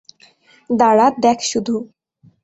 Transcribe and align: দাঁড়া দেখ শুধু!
দাঁড়া 0.69 1.07
দেখ 1.23 1.37
শুধু! 1.51 1.75